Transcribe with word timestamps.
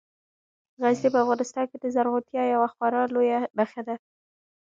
غزني 0.81 1.09
په 1.13 1.19
افغانستان 1.23 1.65
کې 1.69 1.77
د 1.79 1.85
زرغونتیا 1.95 2.43
یوه 2.53 2.67
خورا 2.73 3.01
لویه 3.13 3.39
نښه 3.57 3.81
ده. 3.87 3.95